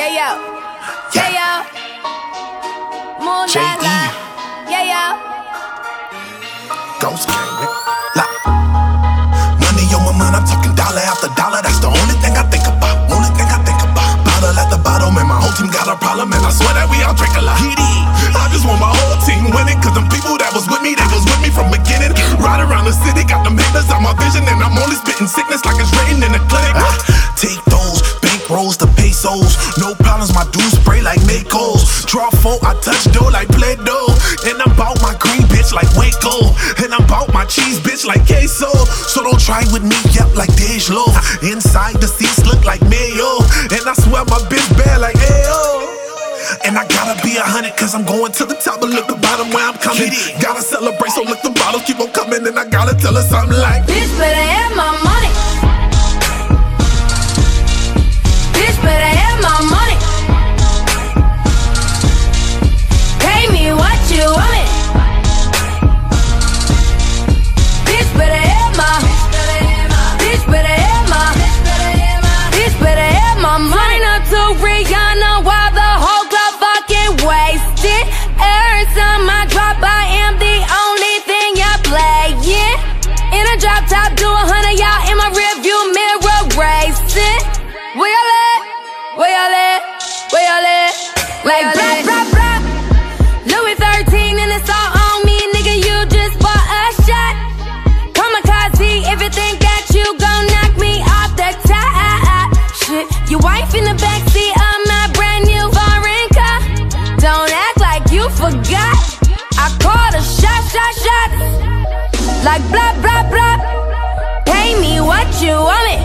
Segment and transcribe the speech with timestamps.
[0.00, 0.28] Yeah, yo.
[1.12, 1.48] Yeah, yo.
[3.20, 3.98] Moon la la.
[4.64, 5.04] Yeah, yo.
[7.04, 7.52] Ghost Gang.
[8.16, 8.32] Like,
[9.60, 11.60] money on my mind, I'm talking dollar after dollar.
[11.60, 12.96] That's the only thing I think about.
[13.12, 14.24] Only thing I think about.
[14.24, 16.32] Bottle at the bottom, and my whole team got a problem.
[16.32, 17.60] And I swear that we all drink a lot.
[17.60, 19.84] I just want my whole team winning.
[19.84, 22.16] Cause them people that was with me, they was with me from beginning.
[22.40, 24.48] Ride around the city, got them haters on my vision.
[24.48, 26.72] And I'm only spitting sickness like it's written in the clinic.
[27.36, 27.60] Take
[30.28, 32.04] My dudes spray like Makos.
[32.04, 34.12] Draw four, I touch dough like Play Doh.
[34.44, 36.52] And I'm bout my green bitch like Waco.
[36.84, 38.68] And I'm bout my cheese bitch like queso.
[38.84, 40.92] So don't try with me, yep, like Dej.
[41.40, 43.40] Inside the seats look like mayo.
[43.72, 45.88] And I swear my bitch bad like Ayo.
[46.68, 49.16] And I gotta be a hundred cause I'm going to the top but look the
[49.16, 50.12] bottom where I'm coming.
[50.42, 52.46] Gotta celebrate, so look the bottles keep on coming.
[52.46, 53.88] And I gotta tell her something like
[108.68, 108.96] got.
[109.56, 111.30] I caught a shot, shot, shot.
[112.44, 113.56] Like blah, blah, blah.
[114.44, 115.96] Pay me what you want me.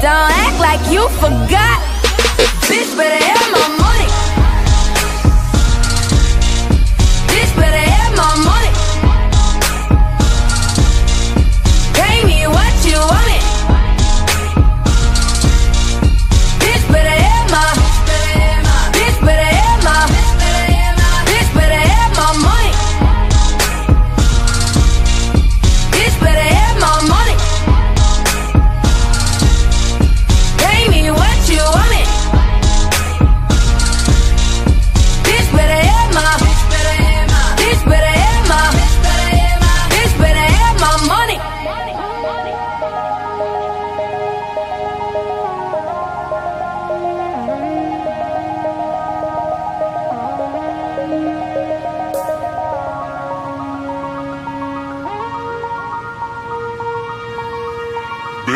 [0.00, 1.78] Don't act like you forgot.
[2.66, 3.79] Bitch, better hear my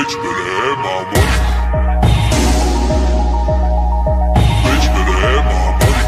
[0.05, 1.39] Bitch better have my money.
[4.65, 6.05] Bitch better have my money.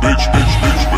[0.00, 0.84] Bitch, bitch, bitch.
[0.90, 0.95] bitch